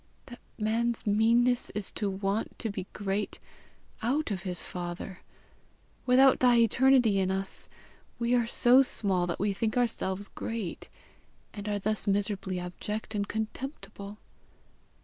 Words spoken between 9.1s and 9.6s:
that we